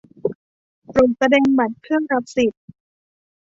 [0.89, 2.61] โปรดแสดงบัตรเพื่อรับสิทธิ์